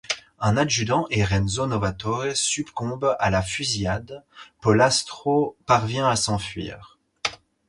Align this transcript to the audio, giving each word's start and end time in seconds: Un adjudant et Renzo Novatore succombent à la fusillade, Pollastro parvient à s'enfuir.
Un 0.39 0.57
adjudant 0.57 1.05
et 1.11 1.23
Renzo 1.23 1.67
Novatore 1.67 2.35
succombent 2.35 3.15
à 3.19 3.29
la 3.29 3.43
fusillade, 3.43 4.23
Pollastro 4.59 5.55
parvient 5.67 6.07
à 6.09 6.15
s'enfuir. 6.15 6.97